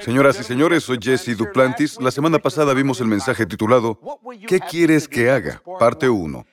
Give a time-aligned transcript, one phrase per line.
[0.00, 2.00] Señoras y señores, soy Jesse Duplantis.
[2.00, 3.98] La semana pasada vimos el mensaje titulado
[4.46, 5.62] ¿Qué quieres que haga?
[5.80, 6.46] Parte 1.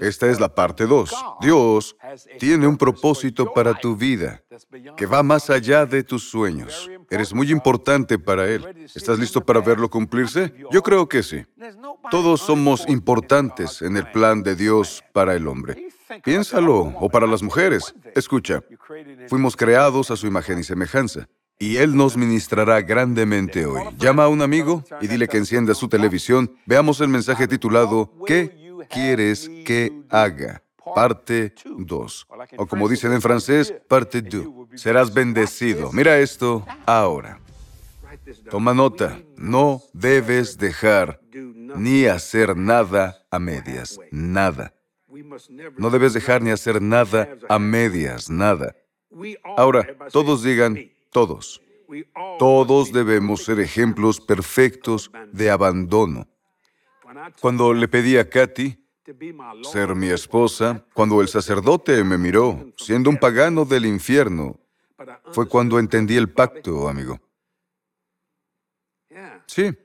[0.00, 1.10] Esta es la parte 2.
[1.40, 1.96] Dios
[2.38, 4.42] tiene un propósito para tu vida
[4.96, 6.88] que va más allá de tus sueños.
[7.08, 8.88] Eres muy importante para Él.
[8.94, 10.52] ¿Estás listo para verlo cumplirse?
[10.70, 11.44] Yo creo que sí.
[12.10, 15.88] Todos somos importantes en el plan de Dios para el hombre.
[16.24, 17.94] Piénsalo, o para las mujeres.
[18.14, 18.62] Escucha,
[19.28, 21.28] fuimos creados a su imagen y semejanza.
[21.62, 23.82] Y Él nos ministrará grandemente hoy.
[23.98, 26.56] Llama a un amigo y dile que encienda su televisión.
[26.64, 30.62] Veamos el mensaje titulado ¿Qué quieres que haga?
[30.94, 32.26] Parte 2.
[32.56, 34.46] O como dicen en francés, parte 2.
[34.74, 35.92] Serás bendecido.
[35.92, 37.38] Mira esto ahora.
[38.48, 39.20] Toma nota.
[39.36, 41.20] No debes dejar
[41.76, 44.00] ni hacer nada a medias.
[44.10, 44.72] Nada.
[45.76, 48.30] No debes dejar ni hacer nada a medias.
[48.30, 48.74] Nada.
[49.58, 50.78] Ahora, todos digan,
[51.10, 51.60] todos.
[52.38, 56.28] Todos debemos ser ejemplos perfectos de abandono.
[57.40, 58.78] Cuando le pedí a Katy
[59.62, 64.60] ser mi esposa, cuando el sacerdote me miró, siendo un pagano del infierno,
[65.32, 67.18] fue cuando entendí el pacto, amigo.
[69.46, 69.76] Sí,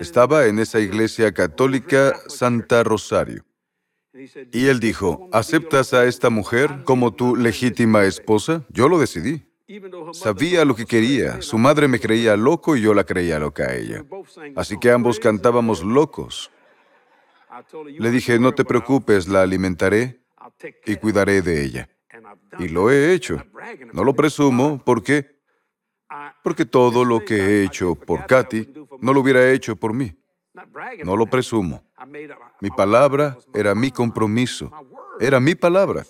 [0.00, 3.44] estaba en esa iglesia católica Santa Rosario.
[4.52, 8.64] Y él dijo, ¿aceptas a esta mujer como tu legítima esposa?
[8.70, 9.46] Yo lo decidí.
[10.12, 11.42] Sabía lo que quería.
[11.42, 14.04] Su madre me creía loco y yo la creía loca a ella.
[14.54, 16.50] Así que ambos cantábamos locos.
[17.98, 20.20] Le dije, no te preocupes, la alimentaré
[20.84, 21.88] y cuidaré de ella.
[22.58, 23.42] Y lo he hecho.
[23.92, 25.36] No lo presumo, ¿por qué?
[26.42, 30.16] Porque todo lo que he hecho por Katy no lo hubiera hecho por mí.
[31.04, 31.82] No lo presumo.
[32.60, 34.70] Mi palabra era mi compromiso.
[35.18, 36.04] Era mi palabra.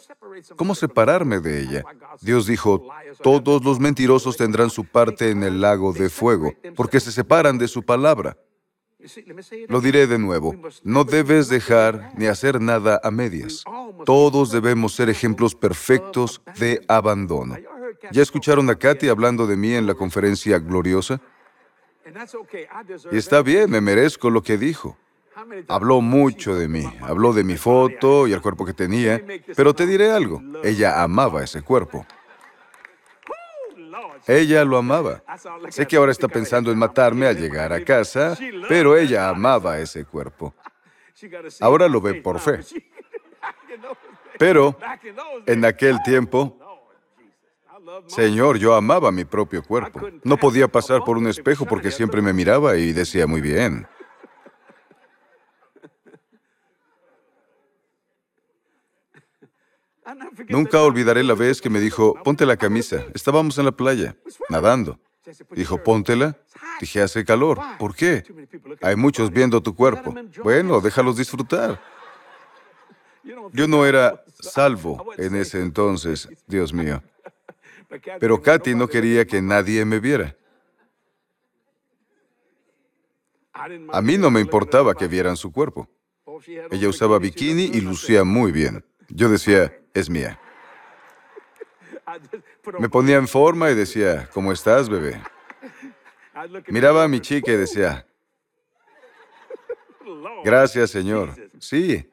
[0.56, 1.84] ¿Cómo separarme de ella?
[2.20, 2.88] Dios dijo,
[3.22, 7.68] todos los mentirosos tendrán su parte en el lago de fuego, porque se separan de
[7.68, 8.36] su palabra.
[9.68, 13.64] Lo diré de nuevo, no debes dejar ni hacer nada a medias.
[14.04, 17.56] Todos debemos ser ejemplos perfectos de abandono.
[18.10, 21.20] ¿Ya escucharon a Katy hablando de mí en la conferencia gloriosa?
[23.12, 24.96] Y está bien, me merezco lo que dijo.
[25.68, 29.22] Habló mucho de mí, habló de mi foto y el cuerpo que tenía,
[29.54, 32.06] pero te diré algo, ella amaba ese cuerpo.
[34.26, 35.22] Ella lo amaba.
[35.68, 38.36] Sé que ahora está pensando en matarme al llegar a casa,
[38.68, 40.54] pero ella amaba ese cuerpo.
[41.60, 42.60] Ahora lo ve por fe.
[44.38, 44.76] Pero
[45.46, 46.58] en aquel tiempo,
[48.06, 50.00] Señor, yo amaba mi propio cuerpo.
[50.24, 53.86] No podía pasar por un espejo porque siempre me miraba y decía muy bien.
[60.48, 63.04] Nunca olvidaré la vez que me dijo, ponte la camisa.
[63.14, 64.16] Estábamos en la playa,
[64.48, 64.98] nadando.
[65.50, 66.36] Dijo, póntela.
[66.80, 67.58] Dije, hace calor.
[67.78, 68.22] ¿Por qué?
[68.82, 70.14] Hay muchos viendo tu cuerpo.
[70.42, 71.80] Bueno, déjalos disfrutar.
[73.52, 77.02] Yo no era salvo en ese entonces, Dios mío.
[78.20, 80.36] Pero Katy no quería que nadie me viera.
[83.52, 85.88] A mí no me importaba que vieran su cuerpo.
[86.70, 88.84] Ella usaba bikini y lucía muy bien.
[89.08, 90.38] Yo decía, es mía.
[92.78, 95.20] Me ponía en forma y decía, ¿cómo estás, bebé?
[96.68, 98.06] Miraba a mi chica y decía,
[100.44, 101.34] gracias, Señor.
[101.58, 102.08] Sí,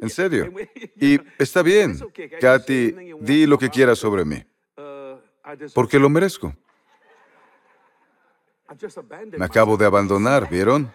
[0.00, 0.52] en serio.
[0.96, 1.98] Y está bien,
[2.40, 4.42] Katy, di lo que quieras sobre mí,
[5.74, 6.54] porque lo merezco.
[9.38, 10.90] Me acabo de abandonar, ¿vieron?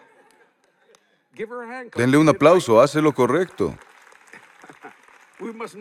[1.95, 3.77] Denle un aplauso, hace lo correcto.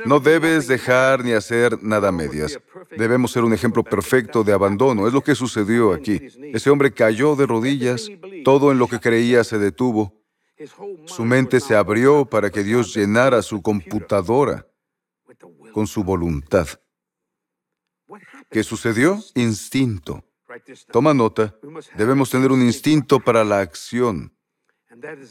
[0.07, 2.59] No debes dejar ni hacer nada medias.
[2.97, 5.07] Debemos ser un ejemplo perfecto de abandono.
[5.07, 6.21] Es lo que sucedió aquí.
[6.53, 8.09] Ese hombre cayó de rodillas,
[8.45, 10.15] todo en lo que creía se detuvo.
[11.07, 14.67] Su mente se abrió para que Dios llenara su computadora
[15.73, 16.69] con su voluntad.
[18.51, 19.19] ¿Qué sucedió?
[19.35, 20.25] Instinto.
[20.91, 21.55] Toma nota,
[21.97, 24.35] debemos tener un instinto para la acción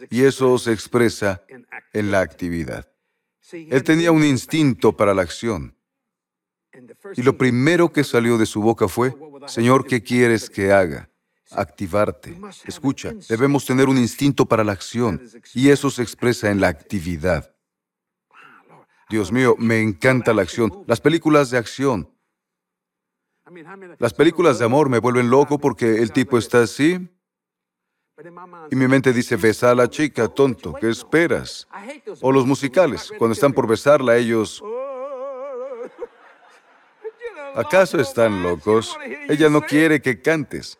[0.10, 1.44] y eso se expresa
[1.92, 2.88] en la actividad.
[3.52, 5.76] Él tenía un instinto para la acción.
[7.16, 9.16] Y lo primero que salió de su boca fue,
[9.48, 11.10] Señor, ¿qué quieres que haga?
[11.52, 12.40] Activarte.
[12.66, 15.22] Escucha, debemos tener un instinto para la acción
[15.54, 17.56] y eso se expresa en la actividad.
[19.10, 20.84] Dios mío, me encanta la acción.
[20.86, 22.14] Las películas de acción.
[23.98, 27.10] Las películas de amor me vuelven loco porque el tipo está así
[28.70, 31.68] y mi mente dice, besa a la chica, tonto, ¿qué esperas?
[32.22, 34.62] O los musicales, cuando están por besarla, ellos
[37.56, 38.98] ¿Acaso están locos?
[39.28, 40.78] Ella no quiere que cantes.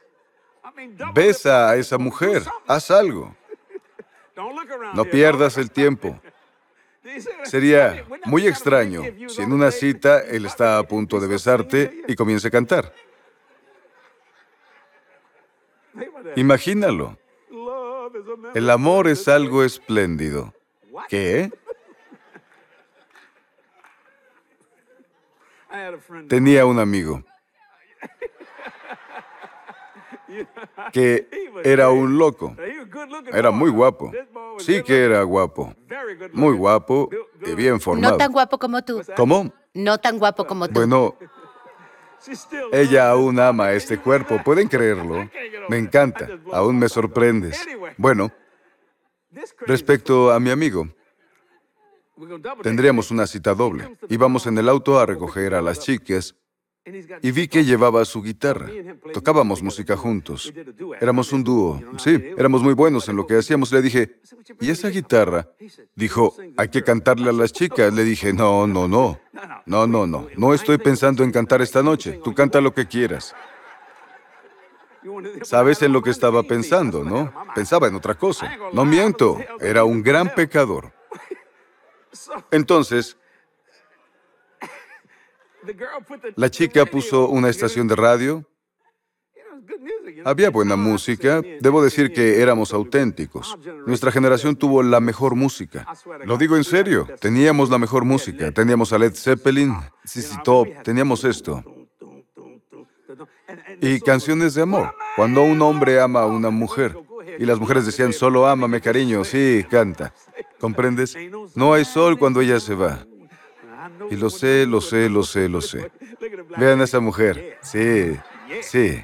[1.14, 3.36] Besa a esa mujer, haz algo.
[4.94, 6.20] No pierdas el tiempo.
[7.44, 12.48] Sería muy extraño si en una cita él está a punto de besarte y comience
[12.48, 12.94] a cantar.
[16.36, 17.18] Imagínalo.
[18.54, 20.54] El amor es algo espléndido.
[21.08, 21.52] ¿Qué?
[26.28, 27.24] Tenía un amigo
[30.92, 31.28] que
[31.64, 32.56] era un loco.
[33.32, 34.12] Era muy guapo.
[34.60, 35.74] Sí que era guapo.
[36.34, 37.10] Muy guapo
[37.46, 38.14] y bien formado.
[38.14, 39.02] No tan guapo como tú.
[39.16, 39.52] ¿Cómo?
[39.74, 40.74] No tan guapo como tú.
[40.74, 41.16] Bueno,
[42.72, 44.42] ella aún ama este cuerpo.
[44.44, 45.30] ¿Pueden creerlo?
[45.70, 46.28] Me encanta.
[46.52, 47.66] Aún me sorprendes.
[47.98, 48.32] Bueno,
[49.66, 50.88] respecto a mi amigo,
[52.62, 53.98] tendríamos una cita doble.
[54.10, 56.36] Íbamos en el auto a recoger a las chicas
[57.22, 58.70] y vi que llevaba su guitarra.
[59.14, 60.54] Tocábamos música juntos.
[61.00, 61.82] Éramos un dúo.
[61.98, 63.72] Sí, éramos muy buenos en lo que hacíamos.
[63.72, 64.20] Le dije,
[64.60, 65.50] ¿y esa guitarra?
[65.96, 67.94] Dijo, hay que cantarle a las chicas.
[67.94, 69.20] Le dije, no, no, no.
[69.66, 70.28] No, no, no.
[70.36, 72.20] No estoy pensando en cantar esta noche.
[72.24, 73.36] Tú canta lo que quieras.
[75.44, 77.32] Sabes en lo que estaba pensando, ¿no?
[77.56, 78.52] Pensaba en otra cosa.
[78.74, 79.38] No miento.
[79.60, 80.92] Era un gran pecador.
[82.52, 83.18] Entonces,
[86.36, 88.46] la chica puso una estación de radio.
[90.26, 91.42] Había buena música.
[91.62, 93.58] Debo decir que éramos auténticos.
[93.86, 95.86] Nuestra generación tuvo la mejor música.
[96.26, 97.08] Lo digo en serio.
[97.20, 98.52] Teníamos la mejor música.
[98.52, 101.64] Teníamos a Led Zeppelin, CC Top, teníamos esto.
[103.82, 104.94] Y canciones de amor.
[105.16, 106.98] Cuando un hombre ama a una mujer
[107.38, 110.14] y las mujeres decían, solo ámame, cariño, sí, canta.
[110.60, 111.16] ¿Comprendes?
[111.56, 113.06] No hay sol cuando ella se va.
[114.10, 115.92] Y lo sé, lo sé, lo sé, lo sé.
[116.58, 117.58] Vean a esa mujer.
[117.62, 118.18] Sí,
[118.62, 119.04] sí.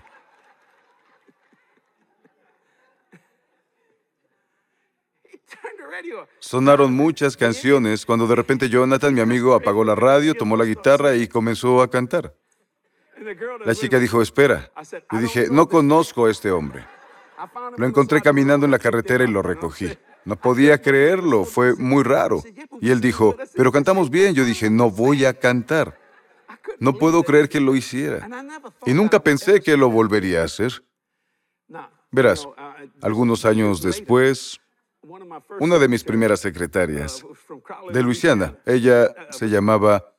[6.39, 11.15] Sonaron muchas canciones cuando de repente Jonathan, mi amigo, apagó la radio, tomó la guitarra
[11.15, 12.35] y comenzó a cantar.
[13.63, 14.71] La chica dijo, espera.
[15.11, 16.85] Yo dije, no conozco a este hombre.
[17.77, 19.97] Lo encontré caminando en la carretera y lo recogí.
[20.25, 22.43] No podía creerlo, fue muy raro.
[22.81, 24.33] Y él dijo, pero cantamos bien.
[24.33, 25.99] Yo dije, no voy a cantar.
[26.79, 28.27] No puedo creer que lo hiciera.
[28.85, 30.83] Y nunca pensé que lo volvería a hacer.
[32.11, 32.47] Verás,
[33.01, 34.59] algunos años después,
[35.59, 37.23] una de mis primeras secretarias,
[37.91, 40.15] de Luisiana, ella se llamaba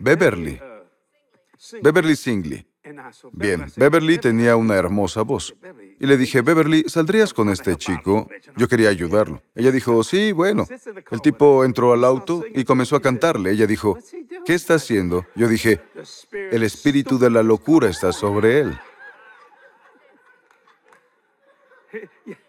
[0.00, 0.60] Beverly.
[1.82, 2.67] Beverly Singley.
[3.32, 5.54] Bien, Beverly tenía una hermosa voz.
[6.00, 8.28] Y le dije, Beverly, ¿saldrías con este chico?
[8.56, 9.42] Yo quería ayudarlo.
[9.54, 10.66] Ella dijo, sí, bueno.
[11.10, 13.50] El tipo entró al auto y comenzó a cantarle.
[13.52, 13.98] Ella dijo,
[14.44, 15.26] ¿qué está haciendo?
[15.34, 15.80] Yo dije,
[16.32, 18.78] el espíritu de la locura está sobre él.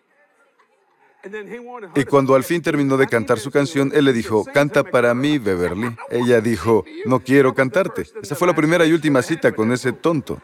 [1.95, 5.37] Y cuando al fin terminó de cantar su canción, él le dijo, canta para mí,
[5.37, 5.95] Beverly.
[6.09, 8.05] Ella dijo, no quiero cantarte.
[8.21, 10.41] Esa fue la primera y última cita con ese tonto.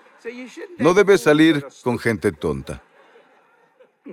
[0.77, 2.83] No debes salir con gente tonta.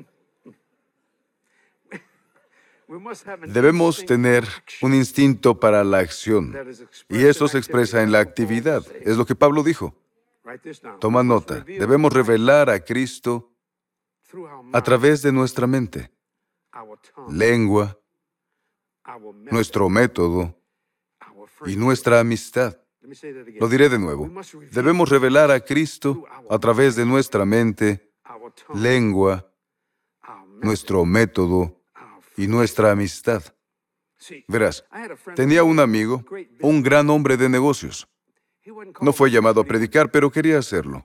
[3.49, 4.47] Debemos tener
[4.83, 6.57] un instinto para la acción.
[7.09, 8.85] Y eso se expresa en la actividad.
[9.01, 9.97] Es lo que Pablo dijo.
[11.01, 11.61] Toma nota.
[11.61, 13.51] Debemos revelar a Cristo
[14.73, 16.13] a través de nuestra mente
[17.29, 17.99] lengua,
[19.51, 20.55] nuestro método
[21.67, 22.79] y nuestra amistad.
[23.59, 24.31] Lo diré de nuevo.
[24.71, 28.13] Debemos revelar a Cristo a través de nuestra mente,
[28.75, 29.51] lengua,
[30.61, 31.81] nuestro método
[32.37, 33.43] y nuestra amistad.
[34.47, 34.85] Verás,
[35.35, 36.25] tenía un amigo,
[36.61, 38.09] un gran hombre de negocios.
[39.01, 41.05] No fue llamado a predicar, pero quería hacerlo.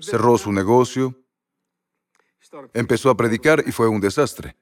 [0.00, 1.14] Cerró su negocio,
[2.74, 4.56] Empezó a predicar y fue un desastre.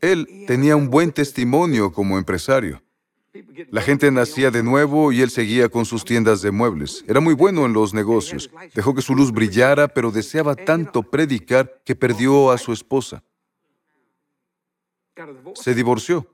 [0.00, 2.82] Él tenía un buen testimonio como empresario.
[3.70, 7.04] La gente nacía de nuevo y él seguía con sus tiendas de muebles.
[7.08, 8.50] Era muy bueno en los negocios.
[8.74, 13.24] Dejó que su luz brillara, pero deseaba tanto predicar que perdió a su esposa.
[15.54, 16.30] Se divorció.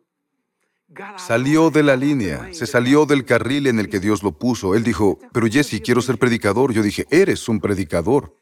[1.17, 4.75] Salió de la línea, se salió del carril en el que Dios lo puso.
[4.75, 6.73] Él dijo, pero Jesse, quiero ser predicador.
[6.73, 8.35] Yo dije, eres un predicador.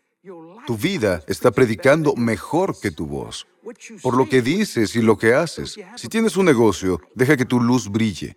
[0.68, 3.46] Tu vida está predicando mejor que tu voz,
[4.02, 5.80] por lo que dices y lo que haces.
[5.96, 8.37] Si tienes un negocio, deja que tu luz brille.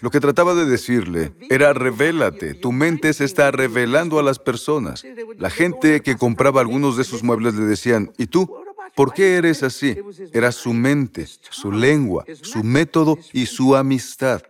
[0.00, 5.04] Lo que trataba de decirle era revélate, tu mente se está revelando a las personas.
[5.38, 8.52] La gente que compraba algunos de sus muebles le decían, ¿y tú?
[8.96, 9.96] ¿Por qué eres así?
[10.32, 14.42] Era su mente, su lengua, su método y su amistad.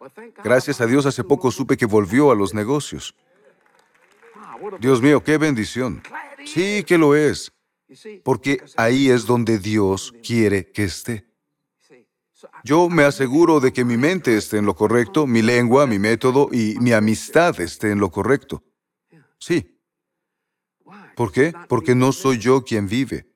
[0.43, 3.15] Gracias a Dios hace poco supe que volvió a los negocios.
[4.79, 6.03] Dios mío, qué bendición.
[6.45, 7.53] Sí que lo es,
[8.25, 11.27] porque ahí es donde Dios quiere que esté.
[12.65, 16.49] Yo me aseguro de que mi mente esté en lo correcto, mi lengua, mi método
[16.53, 18.63] y mi amistad esté en lo correcto.
[19.39, 19.79] Sí.
[21.17, 21.53] ¿Por qué?
[21.69, 23.27] Porque no soy yo quien vive,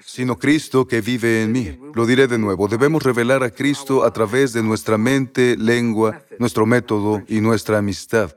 [0.00, 1.78] sino Cristo que vive en mí.
[1.94, 6.66] Lo diré de nuevo, debemos revelar a Cristo a través de nuestra mente, lengua, nuestro
[6.66, 8.36] método y nuestra amistad.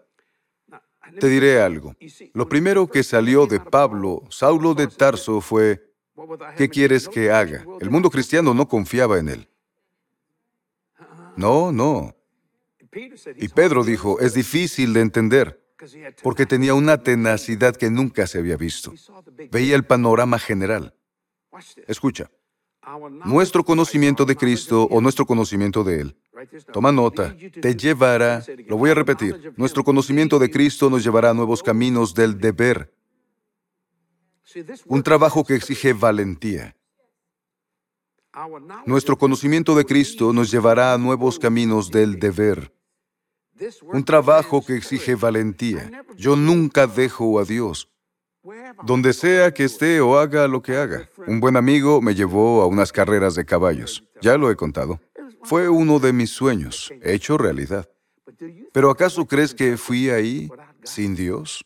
[1.20, 1.96] Te diré algo.
[2.34, 5.94] Lo primero que salió de Pablo, Saulo de Tarso, fue,
[6.56, 7.66] ¿qué quieres que haga?
[7.80, 9.50] El mundo cristiano no confiaba en él.
[11.36, 12.16] No, no.
[13.36, 15.62] Y Pedro dijo, es difícil de entender,
[16.24, 18.94] porque tenía una tenacidad que nunca se había visto.
[19.52, 20.96] Veía el panorama general.
[21.88, 22.30] Escucha,
[23.26, 26.18] nuestro conocimiento de Cristo o nuestro conocimiento de Él,
[26.72, 31.34] toma nota, te llevará, lo voy a repetir, nuestro conocimiento de Cristo nos llevará a
[31.34, 32.94] nuevos caminos del deber,
[34.86, 36.76] un trabajo que exige valentía.
[38.86, 42.72] Nuestro conocimiento de Cristo nos llevará a nuevos caminos del deber.
[43.92, 46.06] Un trabajo que exige valentía.
[46.16, 47.90] Yo nunca dejo a Dios.
[48.84, 51.10] Donde sea que esté o haga lo que haga.
[51.26, 54.04] Un buen amigo me llevó a unas carreras de caballos.
[54.22, 55.00] Ya lo he contado.
[55.44, 57.90] Fue uno de mis sueños, hecho realidad.
[58.74, 60.50] Pero ¿acaso crees que fui ahí
[60.84, 61.66] sin Dios?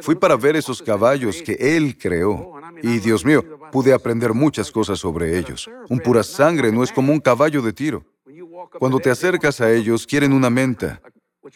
[0.00, 2.54] Fui para ver esos caballos que Él creó.
[2.82, 3.42] Y Dios mío,
[3.72, 5.68] pude aprender muchas cosas sobre ellos.
[5.88, 8.04] Un pura sangre no es como un caballo de tiro.
[8.78, 11.00] Cuando te acercas a ellos, quieren una menta.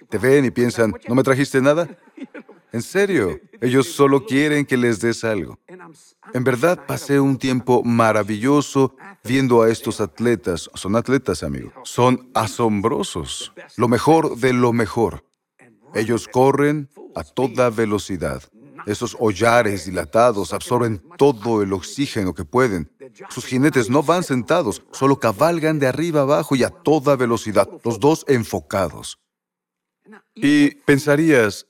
[0.09, 1.89] Te ven y piensan, ¿no me trajiste nada?
[2.73, 5.59] En serio, ellos solo quieren que les des algo.
[6.33, 10.71] En verdad pasé un tiempo maravilloso viendo a estos atletas.
[10.75, 11.73] Son atletas, amigo.
[11.85, 13.53] Son asombrosos.
[13.77, 15.25] Lo mejor de lo mejor.
[15.95, 18.43] Ellos corren a toda velocidad.
[18.87, 22.91] Esos hollares dilatados absorben todo el oxígeno que pueden.
[23.29, 28.01] Sus jinetes no van sentados, solo cabalgan de arriba abajo y a toda velocidad, los
[28.01, 29.19] dos enfocados.
[30.35, 31.67] Y pensarías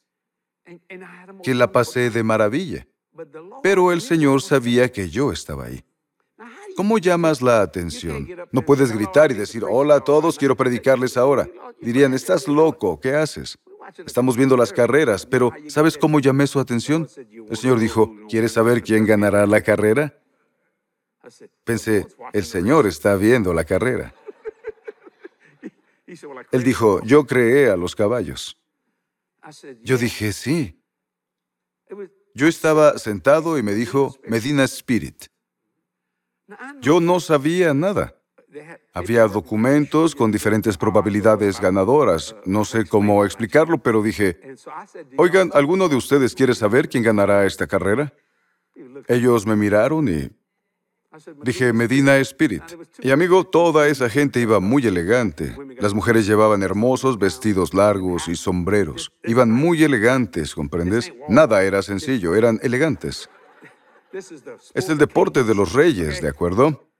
[1.42, 2.86] que la pasé de maravilla,
[3.62, 5.84] pero el Señor sabía que yo estaba ahí.
[6.76, 8.28] ¿Cómo llamas la atención?
[8.52, 11.48] No puedes gritar y decir, hola a todos, quiero predicarles ahora.
[11.80, 13.58] Dirían, estás loco, ¿qué haces?
[14.06, 17.08] Estamos viendo las carreras, pero ¿sabes cómo llamé su atención?
[17.50, 20.14] El Señor dijo, ¿quieres saber quién ganará la carrera?
[21.64, 24.14] Pensé, el Señor está viendo la carrera.
[26.52, 28.60] Él dijo, yo creé a los caballos.
[29.82, 30.82] Yo dije, sí.
[32.35, 35.26] Yo estaba sentado y me dijo, Medina Spirit.
[36.80, 38.16] Yo no sabía nada.
[38.92, 42.35] Había documentos con diferentes probabilidades ganadoras.
[42.44, 44.40] No sé cómo explicarlo, pero dije,
[45.16, 48.12] oigan, ¿alguno de ustedes quiere saber quién ganará esta carrera?
[49.06, 50.30] Ellos me miraron y
[51.43, 52.62] dije, Medina Spirit.
[53.00, 55.57] Y amigo, toda esa gente iba muy elegante.
[55.79, 59.12] Las mujeres llevaban hermosos vestidos largos y sombreros.
[59.25, 61.12] Iban muy elegantes, ¿comprendes?
[61.29, 63.29] Nada era sencillo, eran elegantes.
[64.12, 66.90] Es el deporte de los reyes, ¿de acuerdo?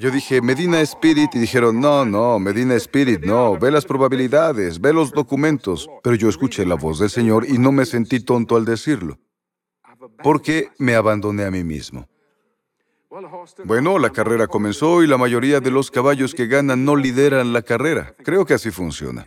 [0.00, 4.94] Yo dije, Medina Spirit, y dijeron, no, no, Medina Spirit, no, ve las probabilidades, ve
[4.94, 5.86] los documentos.
[6.02, 9.18] Pero yo escuché la voz del Señor y no me sentí tonto al decirlo,
[10.22, 12.08] porque me abandoné a mí mismo.
[13.64, 17.60] Bueno, la carrera comenzó y la mayoría de los caballos que ganan no lideran la
[17.60, 18.14] carrera.
[18.24, 19.26] Creo que así funciona.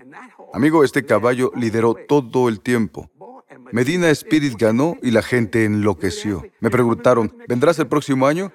[0.54, 3.12] Amigo, este caballo lideró todo el tiempo.
[3.72, 6.44] Medina Spirit ganó y la gente enloqueció.
[6.60, 8.52] Me preguntaron, ¿vendrás el próximo año?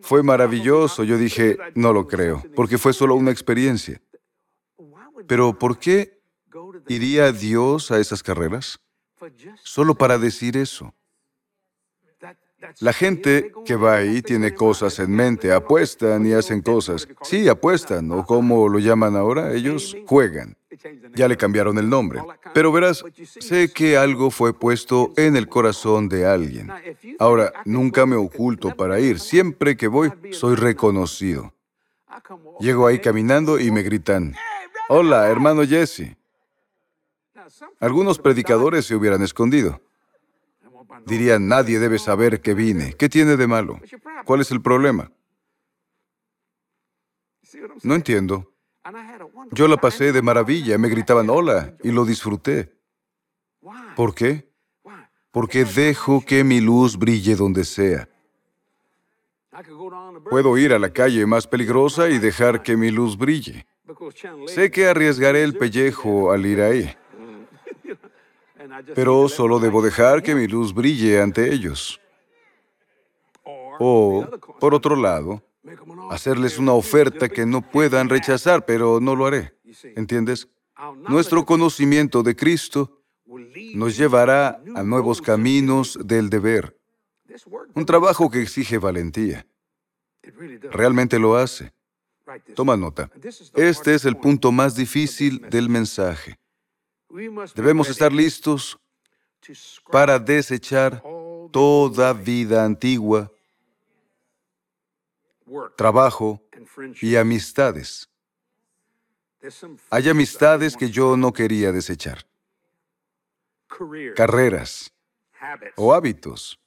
[0.00, 1.04] Fue maravilloso.
[1.04, 4.00] Yo dije, no lo creo, porque fue solo una experiencia.
[5.26, 6.20] Pero ¿por qué
[6.88, 8.80] iría Dios a esas carreras?
[9.62, 10.94] Solo para decir eso.
[12.80, 17.08] La gente que va ahí tiene cosas en mente, apuestan y hacen cosas.
[17.22, 20.56] Sí, apuestan, o como lo llaman ahora, ellos juegan.
[21.14, 22.20] Ya le cambiaron el nombre.
[22.54, 23.04] Pero verás,
[23.40, 26.70] sé que algo fue puesto en el corazón de alguien.
[27.18, 29.20] Ahora, nunca me oculto para ir.
[29.20, 31.54] Siempre que voy, soy reconocido.
[32.60, 34.34] Llego ahí caminando y me gritan,
[34.88, 36.16] hola, hermano Jesse.
[37.78, 39.80] Algunos predicadores se hubieran escondido.
[41.06, 42.94] Dirían, nadie debe saber que vine.
[42.94, 43.80] ¿Qué tiene de malo?
[44.24, 45.10] ¿Cuál es el problema?
[47.82, 48.52] No entiendo.
[49.52, 52.72] Yo la pasé de maravilla, me gritaban hola y lo disfruté.
[53.96, 54.50] ¿Por qué?
[55.30, 58.08] porque dejo que mi luz brille donde sea.
[60.28, 63.66] Puedo ir a la calle más peligrosa y dejar que mi luz brille.
[64.46, 66.96] Sé que arriesgaré el pellejo al ir ahí,
[68.94, 72.00] pero solo debo dejar que mi luz brille ante ellos.
[73.78, 74.26] O,
[74.58, 75.42] por otro lado,
[76.10, 79.54] hacerles una oferta que no puedan rechazar, pero no lo haré.
[79.96, 80.48] ¿Entiendes?
[81.08, 83.02] Nuestro conocimiento de Cristo
[83.74, 86.76] nos llevará a nuevos caminos del deber.
[87.74, 89.46] Un trabajo que exige valentía.
[90.70, 91.72] Realmente lo hace.
[92.54, 93.10] Toma nota.
[93.54, 96.39] Este es el punto más difícil del mensaje.
[97.10, 98.78] Debemos estar listos
[99.90, 101.02] para desechar
[101.52, 103.30] toda vida antigua,
[105.76, 106.40] trabajo
[107.00, 108.08] y amistades.
[109.90, 112.24] Hay amistades que yo no quería desechar,
[114.14, 114.92] carreras
[115.76, 116.60] o hábitos.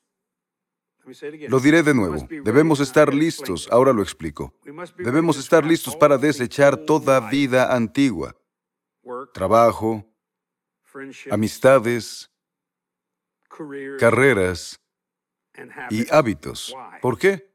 [1.50, 2.28] Lo diré de nuevo.
[2.30, 4.54] Debemos estar listos, ahora lo explico.
[4.98, 8.36] Debemos estar listos para desechar toda vida antigua,
[9.34, 10.13] trabajo,
[11.32, 12.32] amistades,
[14.00, 14.80] carreras
[15.90, 16.76] y hábitos.
[17.02, 17.52] ¿Por qué?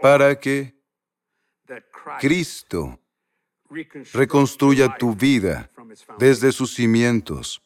[0.00, 0.74] Para que
[2.18, 2.98] Cristo
[4.12, 5.70] reconstruya tu vida
[6.18, 7.62] desde sus cimientos.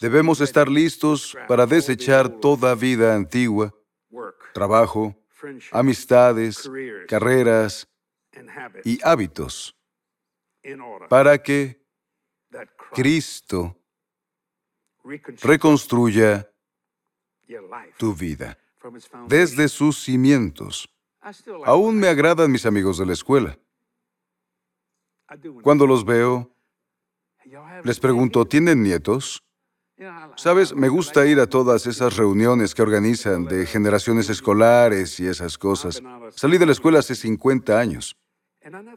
[0.00, 3.72] Debemos estar listos para desechar toda vida antigua,
[4.52, 5.16] trabajo,
[5.70, 6.68] amistades,
[7.08, 7.88] carreras
[8.84, 9.76] y hábitos,
[11.08, 11.83] para que
[12.92, 13.76] Cristo
[15.42, 16.50] reconstruya
[17.96, 18.58] tu vida
[19.28, 20.88] desde sus cimientos.
[21.64, 23.58] Aún me agradan mis amigos de la escuela.
[25.62, 26.54] Cuando los veo,
[27.82, 29.42] les pregunto, ¿tienen nietos?
[30.36, 35.56] Sabes, me gusta ir a todas esas reuniones que organizan de generaciones escolares y esas
[35.56, 36.02] cosas.
[36.30, 38.16] Salí de la escuela hace 50 años.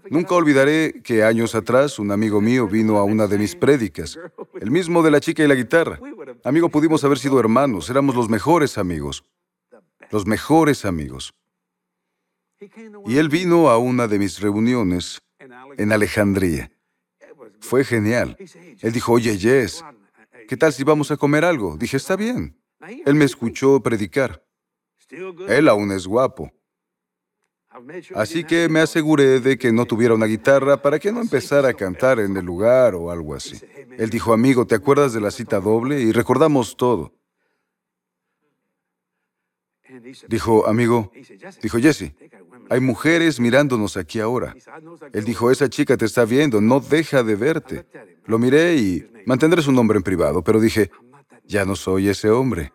[0.09, 4.17] Nunca olvidaré que años atrás un amigo mío vino a una de mis prédicas,
[4.61, 5.99] el mismo de la chica y la guitarra.
[6.43, 9.23] Amigo, pudimos haber sido hermanos, éramos los mejores amigos,
[10.09, 11.33] los mejores amigos.
[13.05, 15.21] Y él vino a una de mis reuniones
[15.77, 16.71] en Alejandría.
[17.59, 18.37] Fue genial.
[18.81, 19.83] Él dijo, oye, Jess,
[20.47, 21.77] ¿qué tal si vamos a comer algo?
[21.77, 22.57] Dije, está bien.
[23.05, 24.43] Él me escuchó predicar.
[25.47, 26.51] Él aún es guapo.
[28.15, 31.73] Así que me aseguré de que no tuviera una guitarra para que no empezara a
[31.73, 33.59] cantar en el lugar o algo así.
[33.97, 35.99] Él dijo, amigo, ¿te acuerdas de la cita doble?
[36.01, 37.13] Y recordamos todo.
[40.27, 41.11] Dijo, amigo,
[41.61, 42.13] dijo Jesse,
[42.69, 44.55] hay mujeres mirándonos aquí ahora.
[45.13, 47.85] Él dijo, esa chica te está viendo, no deja de verte.
[48.25, 50.91] Lo miré y mantendré su nombre en privado, pero dije,
[51.45, 52.73] ya no soy ese hombre.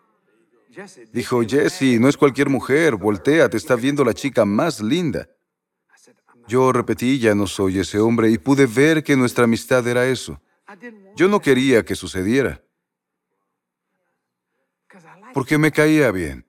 [1.12, 5.28] Dijo, Jesse, no es cualquier mujer, voltea, te está viendo la chica más linda.
[6.48, 10.40] Yo repetí, ya no soy ese hombre, y pude ver que nuestra amistad era eso.
[11.16, 12.62] Yo no quería que sucediera,
[15.34, 16.46] porque me caía bien.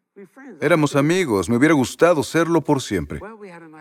[0.62, 3.20] Éramos amigos, me hubiera gustado serlo por siempre.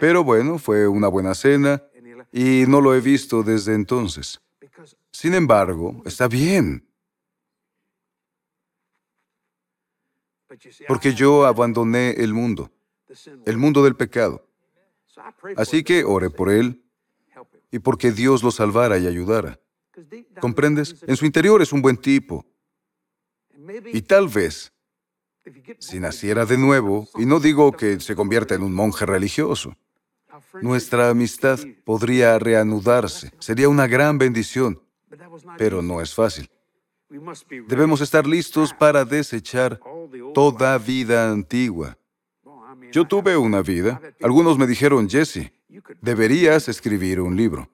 [0.01, 1.83] Pero bueno, fue una buena cena
[2.33, 4.41] y no lo he visto desde entonces.
[5.11, 6.89] Sin embargo, está bien.
[10.89, 12.71] Porque yo abandoné el mundo,
[13.47, 14.47] el mundo del pecado.
[15.57, 16.83] Así que oré por él
[17.71, 19.59] y porque Dios lo salvara y ayudara.
[20.41, 21.03] ¿Comprendes?
[21.07, 22.47] En su interior es un buen tipo.
[23.93, 24.73] Y tal vez
[25.79, 29.77] si naciera de nuevo, y no digo que se convierta en un monje religioso,
[30.61, 33.33] nuestra amistad podría reanudarse.
[33.39, 34.81] Sería una gran bendición,
[35.59, 36.51] pero no es fácil.
[37.69, 39.81] Debemos estar listos para desechar
[40.35, 41.97] toda vida antigua.
[42.91, 44.01] Yo tuve una vida.
[44.21, 45.53] Algunos me dijeron, Jesse,
[46.01, 47.69] deberías escribir un libro.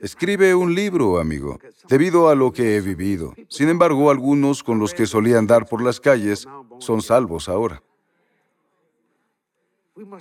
[0.00, 3.34] Escribe un libro, amigo, debido a lo que he vivido.
[3.48, 6.46] Sin embargo, algunos con los que solía andar por las calles
[6.78, 7.82] son salvos ahora.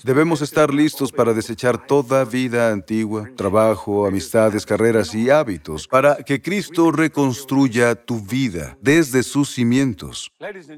[0.04, 6.42] Debemos estar listos para desechar toda vida antigua, trabajo, amistades, carreras y hábitos, para que
[6.42, 10.32] Cristo reconstruya tu vida desde sus cimientos.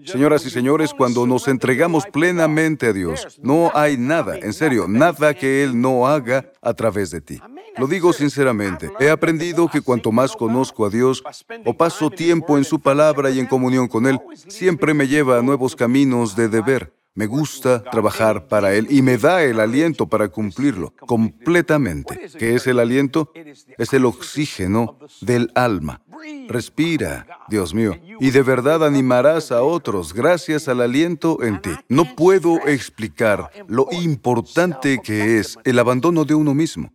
[0.04, 5.36] Señoras y señores, cuando nos entregamos plenamente a Dios, no hay nada, en serio, nada
[5.36, 7.40] que Él no haga a través de ti.
[7.78, 11.24] Lo digo sinceramente, he aprendido que cuanto más conozco a Dios
[11.66, 15.44] o paso tiempo en su palabra y en comunión con Él, siempre me lleva a
[15.44, 16.97] nuevos caminos de deber.
[17.17, 22.30] Me gusta trabajar para Él y me da el aliento para cumplirlo completamente.
[22.38, 23.32] ¿Qué es el aliento?
[23.80, 26.03] Es el oxígeno del alma.
[26.47, 31.71] Respira, Dios mío, y de verdad animarás a otros gracias al aliento en ti.
[31.89, 36.91] No puedo explicar lo importante que es el abandono de uno mismo.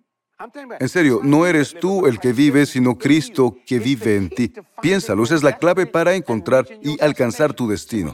[0.80, 4.52] En serio, no eres tú el que vive, sino Cristo que vive en ti.
[4.80, 8.12] Piénsalo, esa es la clave para encontrar y alcanzar tu destino.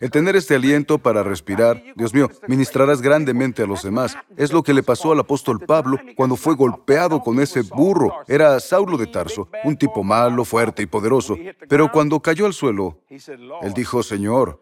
[0.00, 4.16] El tener este aliento para respirar, Dios mío, ministrarás grandemente a los demás.
[4.36, 8.12] Es lo que le pasó al apóstol Pablo cuando fue golpeado con ese burro.
[8.26, 11.36] Era Saulo de Tarso, un tipo malo, fuerte y poderoso.
[11.68, 14.60] Pero cuando cayó al suelo, él dijo, Señor,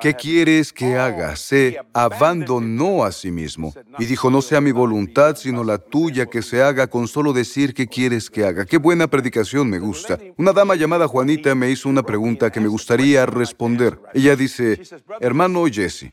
[0.00, 1.36] ¿Qué quieres que haga?
[1.36, 6.40] Se abandonó a sí mismo y dijo, no sea mi voluntad, sino la tuya que
[6.40, 8.64] se haga con solo decir qué quieres que haga.
[8.64, 10.18] Qué buena predicación me gusta.
[10.38, 14.00] Una dama llamada Juanita me hizo una pregunta que me gustaría responder.
[14.14, 14.80] Ella dice,
[15.20, 16.12] hermano Jesse,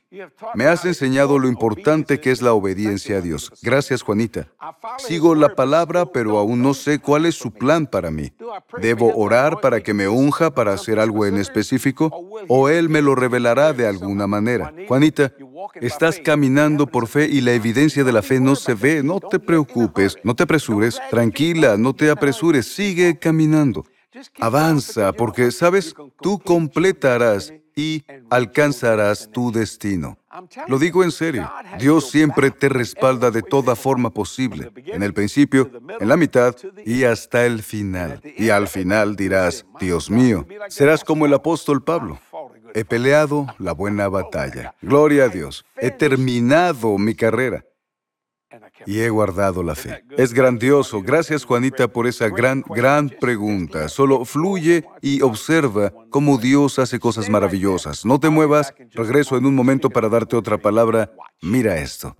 [0.53, 3.53] me has enseñado lo importante que es la obediencia a Dios.
[3.61, 4.49] Gracias, Juanita.
[4.97, 8.33] Sigo la palabra, pero aún no sé cuál es su plan para mí.
[8.81, 12.11] ¿Debo orar para que me unja para hacer algo en específico?
[12.49, 14.73] ¿O Él me lo de alguna manera.
[14.87, 15.31] Juanita,
[15.75, 19.03] estás caminando por fe y la evidencia de la fe no se ve.
[19.03, 23.85] No te preocupes, no te apresures, tranquila, no te apresures, sigue caminando.
[24.39, 30.17] Avanza, porque, sabes, tú completarás y alcanzarás tu destino.
[30.67, 35.71] Lo digo en serio, Dios siempre te respalda de toda forma posible, en el principio,
[35.99, 38.21] en la mitad y hasta el final.
[38.37, 42.19] Y al final dirás, Dios mío, serás como el apóstol Pablo.
[42.77, 44.75] He peleado la buena batalla.
[44.83, 45.65] Gloria a Dios.
[45.77, 47.65] He terminado mi carrera.
[48.85, 50.03] Y he guardado la fe.
[50.15, 51.01] Es grandioso.
[51.01, 53.89] Gracias, Juanita, por esa gran, gran pregunta.
[53.89, 58.05] Solo fluye y observa cómo Dios hace cosas maravillosas.
[58.05, 58.75] No te muevas.
[58.91, 61.11] Regreso en un momento para darte otra palabra.
[61.41, 62.15] Mira esto.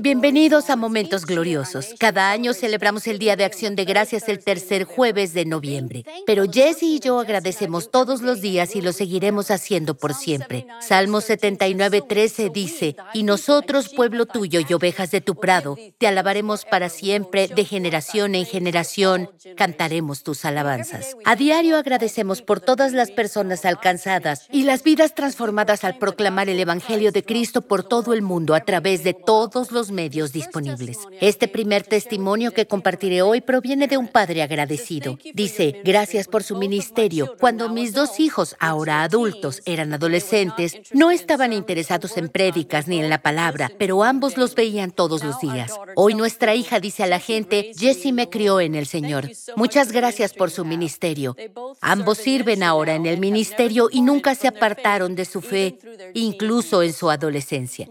[0.00, 1.94] Bienvenidos a Momentos Gloriosos.
[1.98, 6.04] Cada año celebramos el Día de Acción de Gracias el tercer jueves de noviembre.
[6.26, 10.66] Pero Jesse y yo agradecemos todos los días y lo seguiremos haciendo por siempre.
[10.80, 16.64] Salmo 79, 13 dice, Y nosotros, pueblo tuyo y ovejas de tu prado, te alabaremos
[16.64, 21.16] para siempre, de generación en generación, cantaremos tus alabanzas.
[21.24, 26.58] A diario agradecemos por todas las personas alcanzadas y las vidas transformadas al proclamar el
[26.58, 29.14] Evangelio de Cristo por todo el mundo a través de
[29.60, 30.98] todos los medios disponibles.
[31.20, 35.18] Este primer testimonio que compartiré hoy proviene de un padre agradecido.
[35.34, 37.34] Dice, gracias por su ministerio.
[37.38, 43.10] Cuando mis dos hijos, ahora adultos, eran adolescentes, no estaban interesados en prédicas ni en
[43.10, 45.72] la palabra, pero ambos los veían todos los días.
[45.94, 49.28] Hoy nuestra hija dice a la gente, Jesse me crió en el Señor.
[49.56, 51.36] Muchas gracias por su ministerio.
[51.82, 55.78] Ambos sirven ahora en el ministerio y nunca se apartaron de su fe,
[56.14, 57.86] incluso en su adolescencia.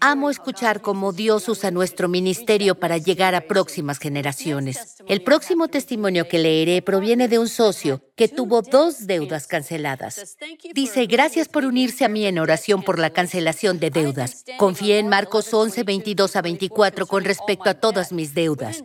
[0.00, 4.96] Amo escuchar cómo Dios usa nuestro ministerio para llegar a próximas generaciones.
[5.08, 10.38] El próximo testimonio que leeré proviene de un socio que tuvo dos deudas canceladas.
[10.74, 14.44] Dice, gracias por unirse a mí en oración por la cancelación de deudas.
[14.56, 18.82] Confié en Marcos 11, 22 a 24 con respecto a todas mis deudas.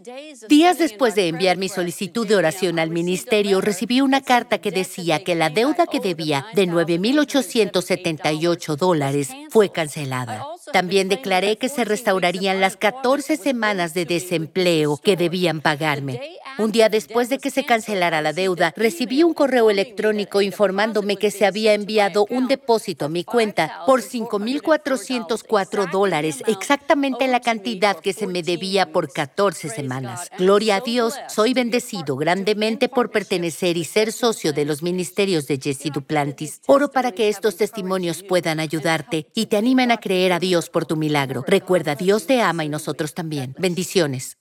[0.50, 5.24] Días después de enviar mi solicitud de oración al ministerio, recibí una carta que decía
[5.24, 10.46] que la deuda que debía de 9.878 dólares fue cancelada.
[10.74, 16.20] También declaré que se restaurarían las 14 semanas de desempleo que debían pagarme.
[16.58, 18.74] Un día después de que se cancelara la deuda,
[19.24, 25.92] un correo electrónico informándome que se había enviado un depósito a mi cuenta por 5.404
[25.92, 30.30] dólares, exactamente la cantidad que se me debía por 14 semanas.
[30.38, 35.60] Gloria a Dios, soy bendecido grandemente por pertenecer y ser socio de los ministerios de
[35.62, 36.62] Jesse Duplantis.
[36.68, 40.86] Oro para que estos testimonios puedan ayudarte y te animen a creer a Dios por
[40.86, 41.44] tu milagro.
[41.48, 43.56] Recuerda, Dios te ama y nosotros también.
[43.58, 44.41] Bendiciones.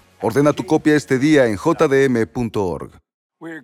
[0.23, 2.91] Ordena tu copia este día en jdm.org.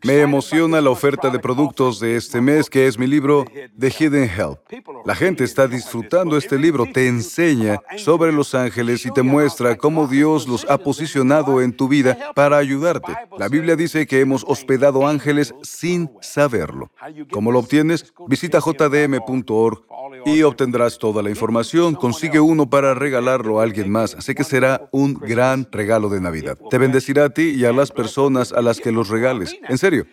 [0.04, 3.46] Me emociona la oferta de productos de este mes, que es mi libro
[3.78, 4.60] The Hidden Help.
[5.06, 10.08] La gente está disfrutando este libro, te enseña sobre los ángeles y te muestra cómo
[10.08, 13.14] Dios los ha posicionado en tu vida para ayudarte.
[13.38, 16.92] La Biblia dice que hemos hospedado ángeles sin saberlo.
[17.32, 18.14] ¿Cómo lo obtienes?
[18.28, 19.84] Visita jdm.org
[20.26, 21.96] y obtendrás toda la información.
[21.96, 24.16] Consigue uno para regalarlo a alguien más.
[24.20, 26.58] Sé que será un gran regalo de Navidad.
[26.70, 29.56] Te bendecirá a ti y a las personas a las que los regales.
[29.70, 30.06] En serio.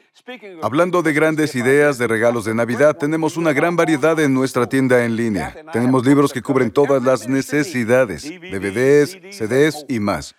[0.62, 5.04] Hablando de grandes ideas de regalos de Navidad, tenemos una gran variedad en nuestra tienda
[5.04, 5.54] en línea.
[5.72, 10.34] Tenemos libros que cubren todas las necesidades, DVDs, CDs y más.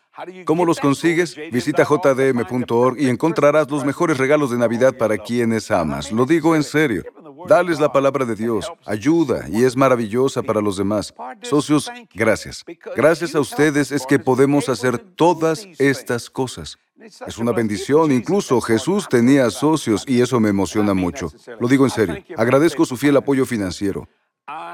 [0.45, 1.35] ¿Cómo los consigues?
[1.51, 6.11] Visita jdm.org y encontrarás los mejores regalos de Navidad para quienes amas.
[6.11, 7.03] Lo digo en serio.
[7.47, 11.13] Dales la palabra de Dios, ayuda y es maravillosa para los demás.
[11.43, 12.63] Socios, gracias.
[12.95, 16.79] Gracias a ustedes es que podemos hacer todas estas cosas.
[16.99, 18.11] Es una bendición.
[18.11, 21.31] Incluso Jesús tenía socios y eso me emociona mucho.
[21.59, 22.23] Lo digo en serio.
[22.37, 24.07] Agradezco su fiel apoyo financiero.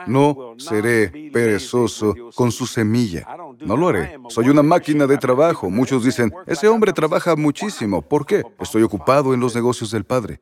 [0.05, 3.25] No seré perezoso con su semilla.
[3.61, 4.19] No lo haré.
[4.27, 5.69] Soy una máquina de trabajo.
[5.69, 8.01] Muchos dicen, ese hombre trabaja muchísimo.
[8.01, 8.43] ¿Por qué?
[8.59, 10.41] Estoy ocupado en los negocios del Padre.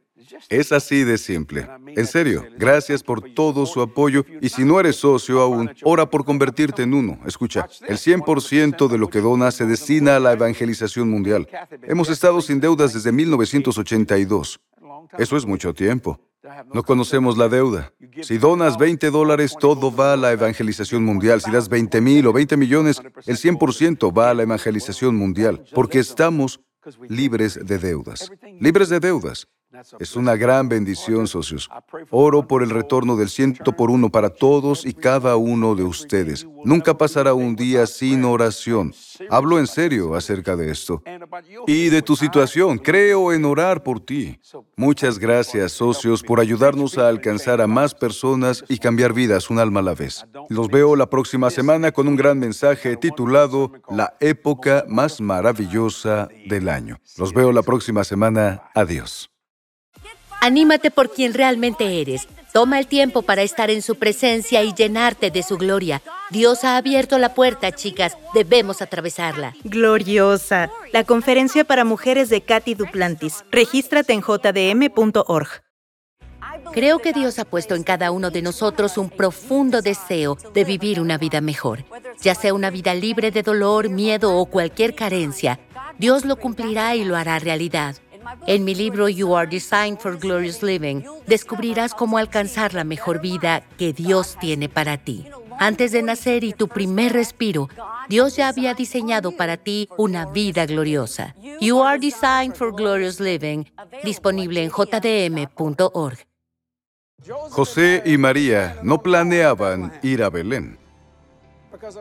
[0.49, 1.67] Es así de simple.
[1.87, 6.25] En serio, gracias por todo su apoyo y si no eres socio aún, ora por
[6.25, 7.19] convertirte en uno.
[7.25, 11.47] Escucha, el 100% de lo que dona se destina a la evangelización mundial.
[11.83, 14.59] Hemos estado sin deudas desde 1982.
[15.17, 16.19] Eso es mucho tiempo.
[16.73, 17.93] No conocemos la deuda.
[18.21, 21.41] Si donas 20 dólares, todo va a la evangelización mundial.
[21.41, 25.99] Si das 20 mil o 20 millones, el 100% va a la evangelización mundial, porque
[25.99, 26.61] estamos
[27.07, 28.31] libres de deudas.
[28.59, 29.47] Libres de deudas.
[29.99, 31.69] Es una gran bendición, socios.
[32.09, 36.47] Oro por el retorno del ciento por uno para todos y cada uno de ustedes.
[36.63, 38.93] Nunca pasará un día sin oración.
[39.29, 41.03] Hablo en serio acerca de esto.
[41.67, 44.39] Y de tu situación, creo en orar por ti.
[44.75, 49.81] Muchas gracias, socios, por ayudarnos a alcanzar a más personas y cambiar vidas un alma
[49.81, 50.25] a la vez.
[50.49, 56.69] Los veo la próxima semana con un gran mensaje titulado La época más maravillosa del
[56.69, 56.99] año.
[57.17, 58.63] Los veo la próxima semana.
[58.73, 59.29] Adiós.
[60.41, 62.27] Anímate por quien realmente eres.
[62.53, 66.01] Toma el tiempo para estar en su presencia y llenarte de su gloria.
[66.31, 68.17] Dios ha abierto la puerta, chicas.
[68.33, 69.55] Debemos atravesarla.
[69.63, 70.71] Gloriosa.
[70.91, 73.43] La conferencia para mujeres de Katy Duplantis.
[73.51, 75.49] Regístrate en jdm.org.
[76.71, 80.99] Creo que Dios ha puesto en cada uno de nosotros un profundo deseo de vivir
[80.99, 81.85] una vida mejor.
[82.21, 85.59] Ya sea una vida libre de dolor, miedo o cualquier carencia,
[85.97, 87.95] Dios lo cumplirá y lo hará realidad.
[88.47, 93.61] En mi libro You Are Designed for Glorious Living, descubrirás cómo alcanzar la mejor vida
[93.77, 95.27] que Dios tiene para ti.
[95.59, 97.67] Antes de nacer y tu primer respiro,
[98.07, 101.35] Dios ya había diseñado para ti una vida gloriosa.
[101.59, 103.65] You Are Designed for Glorious Living,
[104.03, 106.17] disponible en jdm.org.
[107.49, 110.77] José y María no planeaban ir a Belén.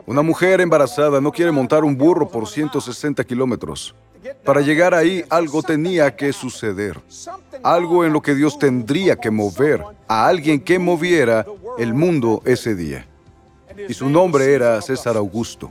[0.05, 3.95] Una mujer embarazada no quiere montar un burro por 160 kilómetros.
[4.43, 6.99] Para llegar ahí algo tenía que suceder,
[7.63, 11.45] algo en lo que Dios tendría que mover a alguien que moviera
[11.77, 13.05] el mundo ese día.
[13.87, 15.69] Y su nombre era César Augusto.